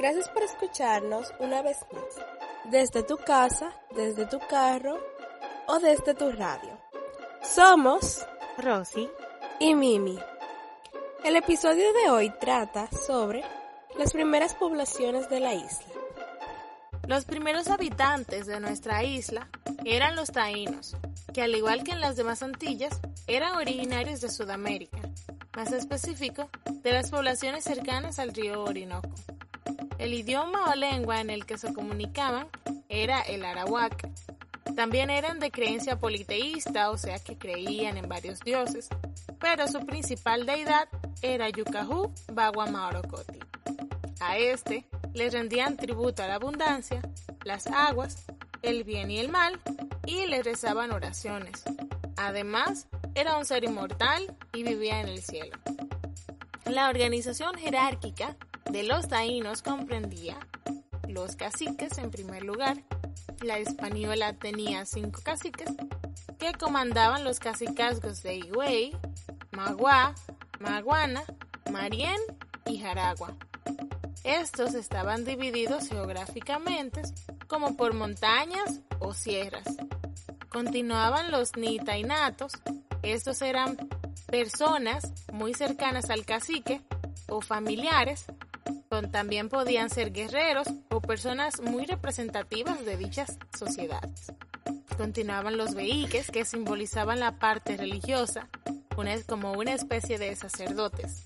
Gracias 0.00 0.30
por 0.30 0.42
escucharnos 0.42 1.30
una 1.40 1.60
vez 1.60 1.76
más, 1.92 2.26
desde 2.70 3.02
tu 3.02 3.18
casa, 3.18 3.70
desde 3.94 4.24
tu 4.24 4.38
carro 4.38 4.98
o 5.66 5.78
desde 5.78 6.14
tu 6.14 6.32
radio. 6.32 6.80
Somos 7.42 8.26
Rosy 8.56 9.10
y 9.58 9.74
Mimi. 9.74 10.18
El 11.22 11.36
episodio 11.36 11.92
de 11.92 12.08
hoy 12.08 12.32
trata 12.40 12.88
sobre 12.90 13.44
las 13.98 14.14
primeras 14.14 14.54
poblaciones 14.54 15.28
de 15.28 15.40
la 15.40 15.52
isla. 15.52 15.92
Los 17.06 17.26
primeros 17.26 17.68
habitantes 17.68 18.46
de 18.46 18.58
nuestra 18.58 19.04
isla 19.04 19.50
eran 19.84 20.16
los 20.16 20.32
taínos, 20.32 20.96
que 21.34 21.42
al 21.42 21.54
igual 21.54 21.84
que 21.84 21.92
en 21.92 22.00
las 22.00 22.16
demás 22.16 22.42
Antillas, 22.42 22.98
eran 23.26 23.54
originarios 23.54 24.22
de 24.22 24.30
Sudamérica, 24.30 24.98
más 25.54 25.72
específico, 25.72 26.48
de 26.70 26.92
las 26.94 27.10
poblaciones 27.10 27.64
cercanas 27.64 28.18
al 28.18 28.32
río 28.32 28.64
Orinoco. 28.64 29.10
El 29.98 30.14
idioma 30.14 30.70
o 30.70 30.74
lengua 30.74 31.20
en 31.20 31.30
el 31.30 31.46
que 31.46 31.58
se 31.58 31.72
comunicaban 31.72 32.48
era 32.88 33.20
el 33.20 33.44
arawak. 33.44 34.08
También 34.74 35.10
eran 35.10 35.40
de 35.40 35.50
creencia 35.50 35.98
politeísta, 35.98 36.90
o 36.90 36.96
sea 36.96 37.18
que 37.18 37.36
creían 37.36 37.96
en 37.96 38.08
varios 38.08 38.40
dioses, 38.40 38.88
pero 39.38 39.68
su 39.68 39.84
principal 39.84 40.46
deidad 40.46 40.88
era 41.22 41.48
Yucajú 41.48 42.12
Bagua 42.32 42.66
Maorocoti. 42.66 43.40
A 44.20 44.38
este 44.38 44.86
le 45.14 45.28
rendían 45.30 45.76
tributo 45.76 46.22
a 46.22 46.28
la 46.28 46.36
abundancia, 46.36 47.00
las 47.44 47.66
aguas, 47.66 48.24
el 48.62 48.84
bien 48.84 49.10
y 49.10 49.18
el 49.18 49.28
mal, 49.28 49.60
y 50.06 50.26
le 50.26 50.42
rezaban 50.42 50.92
oraciones. 50.92 51.62
Además, 52.16 52.86
era 53.14 53.36
un 53.38 53.44
ser 53.44 53.64
inmortal 53.64 54.36
y 54.52 54.62
vivía 54.62 55.00
en 55.00 55.08
el 55.08 55.22
cielo. 55.22 55.56
La 56.66 56.88
organización 56.88 57.54
jerárquica 57.56 58.36
de 58.70 58.82
los 58.82 59.08
taínos 59.08 59.62
comprendía 59.62 60.38
los 61.08 61.36
caciques 61.36 61.98
en 61.98 62.10
primer 62.10 62.44
lugar. 62.44 62.76
La 63.42 63.58
española 63.58 64.34
tenía 64.34 64.84
cinco 64.86 65.20
caciques 65.24 65.70
que 66.38 66.52
comandaban 66.52 67.24
los 67.24 67.40
cacicazgos 67.40 68.22
de 68.22 68.36
Higüey, 68.36 68.96
Magua, 69.52 70.14
Maguana, 70.58 71.22
Marién 71.70 72.20
y 72.66 72.78
Jaragua. 72.78 73.34
Estos 74.24 74.74
estaban 74.74 75.24
divididos 75.24 75.88
geográficamente 75.88 77.02
como 77.46 77.76
por 77.76 77.94
montañas 77.94 78.80
o 78.98 79.14
sierras. 79.14 79.64
Continuaban 80.50 81.30
los 81.30 81.56
nitainatos. 81.56 82.52
Estos 83.02 83.40
eran 83.40 83.76
personas 84.26 85.12
muy 85.32 85.54
cercanas 85.54 86.10
al 86.10 86.24
cacique 86.24 86.82
o 87.28 87.40
familiares, 87.40 88.26
también 89.12 89.48
podían 89.48 89.88
ser 89.88 90.12
guerreros 90.12 90.66
o 90.90 91.00
personas 91.00 91.60
muy 91.60 91.86
representativas 91.86 92.84
de 92.84 92.96
dichas 92.96 93.38
sociedades. 93.56 94.32
Continuaban 94.96 95.56
los 95.56 95.74
veíques 95.74 96.30
que 96.30 96.44
simbolizaban 96.44 97.20
la 97.20 97.38
parte 97.38 97.76
religiosa, 97.76 98.48
como 99.26 99.52
una 99.52 99.72
especie 99.72 100.18
de 100.18 100.34
sacerdotes. 100.34 101.24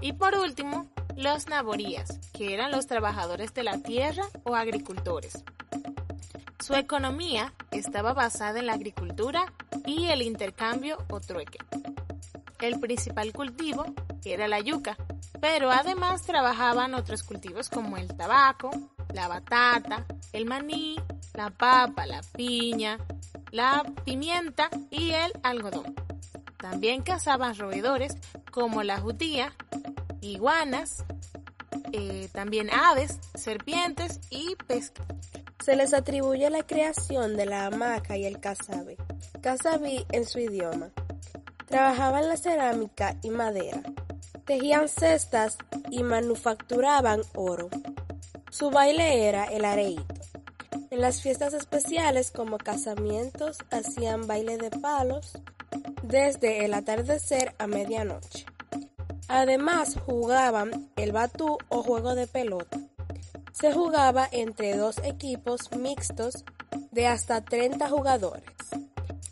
Y 0.00 0.14
por 0.14 0.34
último, 0.36 0.88
los 1.16 1.48
naborías, 1.48 2.18
que 2.32 2.54
eran 2.54 2.72
los 2.72 2.86
trabajadores 2.86 3.52
de 3.54 3.62
la 3.62 3.78
tierra 3.78 4.24
o 4.42 4.56
agricultores. 4.56 5.44
Su 6.58 6.74
economía 6.74 7.52
estaba 7.70 8.14
basada 8.14 8.58
en 8.58 8.66
la 8.66 8.72
agricultura 8.72 9.52
y 9.84 10.06
el 10.06 10.22
intercambio 10.22 10.98
o 11.10 11.20
trueque. 11.20 11.58
El 12.60 12.80
principal 12.80 13.32
cultivo 13.32 13.84
era 14.24 14.48
la 14.48 14.60
yuca, 14.60 14.96
pero 15.40 15.70
además 15.70 16.22
trabajaban 16.22 16.94
otros 16.94 17.22
cultivos 17.22 17.68
como 17.68 17.96
el 17.96 18.16
tabaco, 18.16 18.70
la 19.12 19.28
batata, 19.28 20.06
el 20.32 20.46
maní, 20.46 20.96
la 21.34 21.50
papa, 21.50 22.06
la 22.06 22.22
piña, 22.34 22.98
la 23.50 23.84
pimienta 24.04 24.70
y 24.90 25.10
el 25.10 25.32
algodón. 25.42 25.94
También 26.56 27.02
cazaban 27.02 27.56
roedores 27.56 28.16
como 28.50 28.82
la 28.82 28.98
judía, 28.98 29.52
iguanas, 30.20 31.04
eh, 31.92 32.28
también 32.32 32.70
aves, 32.70 33.18
serpientes 33.34 34.20
y 34.30 34.56
pesca. 34.66 35.04
Se 35.64 35.76
les 35.76 35.94
atribuye 35.94 36.48
la 36.50 36.62
creación 36.62 37.36
de 37.36 37.46
la 37.46 37.66
hamaca 37.66 38.16
y 38.16 38.24
el 38.24 38.40
casabe, 38.40 38.96
casabí 39.40 40.04
en 40.10 40.24
su 40.24 40.38
idioma. 40.38 40.90
Trabajaban 41.66 42.28
la 42.28 42.36
cerámica 42.36 43.16
y 43.22 43.30
madera, 43.30 43.82
tejían 44.44 44.88
cestas 44.88 45.58
y 45.90 46.02
manufacturaban 46.02 47.22
oro. 47.34 47.68
Su 48.50 48.70
baile 48.70 49.28
era 49.28 49.44
el 49.44 49.64
areíto. 49.64 50.14
En 50.90 51.00
las 51.00 51.20
fiestas 51.20 51.52
especiales 51.52 52.30
como 52.30 52.58
casamientos 52.58 53.58
hacían 53.70 54.26
baile 54.26 54.56
de 54.56 54.70
palos 54.70 55.32
desde 56.02 56.64
el 56.64 56.74
atardecer 56.74 57.54
a 57.58 57.66
medianoche. 57.66 58.46
Además 59.28 59.96
jugaban 60.06 60.88
el 60.94 61.10
batú 61.10 61.58
o 61.68 61.82
juego 61.82 62.14
de 62.14 62.28
pelota. 62.28 62.78
Se 63.52 63.72
jugaba 63.72 64.28
entre 64.30 64.76
dos 64.76 64.98
equipos 64.98 65.70
mixtos 65.76 66.44
de 66.92 67.08
hasta 67.08 67.44
30 67.44 67.88
jugadores. 67.88 68.44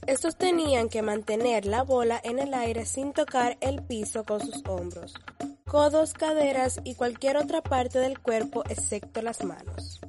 Estos 0.06 0.37
tenían 0.37 0.91
que 0.91 1.00
mantener 1.00 1.65
la 1.65 1.82
bola 1.82 2.20
en 2.22 2.38
el 2.38 2.53
aire 2.53 2.84
sin 2.84 3.15
tocar 3.15 3.56
el 3.60 3.82
piso 3.82 4.25
con 4.25 4.41
sus 4.41 4.62
hombros, 4.66 5.15
codos, 5.66 6.12
caderas 6.12 6.78
y 6.84 6.94
cualquier 6.94 7.38
otra 7.38 7.62
parte 7.62 7.98
del 7.98 8.19
cuerpo 8.19 8.64
excepto 8.69 9.22
las 9.22 9.43
manos. 9.44 10.00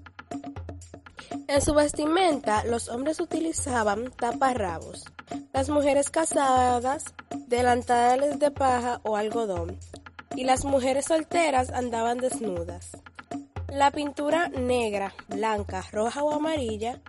En 1.47 1.61
su 1.61 1.73
vestimenta, 1.73 2.65
los 2.65 2.89
hombres 2.89 3.21
utilizaban 3.21 4.11
taparrabos, 4.11 5.05
las 5.53 5.69
mujeres 5.69 6.09
casadas 6.09 7.05
delantales 7.47 8.37
de 8.39 8.51
paja 8.51 8.99
o 9.03 9.15
algodón, 9.15 9.79
y 10.35 10.43
las 10.43 10.65
mujeres 10.65 11.05
solteras 11.05 11.69
andaban 11.69 12.17
desnudas. 12.17 12.91
La 13.69 13.91
pintura 13.91 14.49
negra, 14.49 15.13
blanca, 15.29 15.85
roja 15.91 16.23
o 16.23 16.33
amarilla 16.33 17.01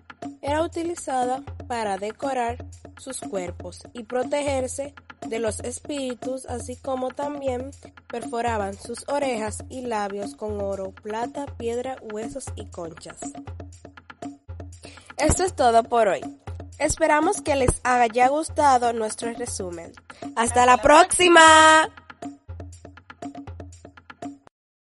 era 0.43 0.63
utilizada 0.63 1.43
para 1.67 1.99
decorar 1.99 2.65
sus 2.99 3.21
cuerpos 3.21 3.83
y 3.93 4.05
protegerse 4.05 4.95
de 5.27 5.39
los 5.39 5.61
espíritus, 5.61 6.47
así 6.47 6.77
como 6.77 7.11
también 7.11 7.71
perforaban 8.07 8.75
sus 8.75 9.09
orejas 9.09 9.65
y 9.69 9.83
labios 9.83 10.37
con 10.37 10.61
oro, 10.61 10.93
plata, 10.93 11.47
piedra, 11.59 11.97
huesos 12.13 12.47
y 12.55 12.67
conchas. 12.67 13.19
Esto 15.17 15.45
es 15.45 15.55
todo 15.55 15.83
por 15.83 16.09
hoy. 16.09 16.21
Esperamos 16.79 17.41
que 17.41 17.57
les 17.57 17.81
haya 17.85 18.29
gustado 18.29 18.93
nuestro 18.93 19.33
resumen. 19.33 19.93
Hasta, 20.37 20.67
la 20.67 20.77
próxima. 20.77 21.89